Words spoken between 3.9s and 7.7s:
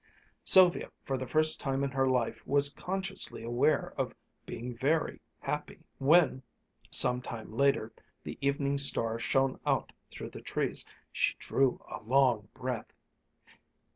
of being very happy. When, some time